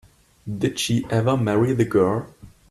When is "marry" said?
1.37-1.73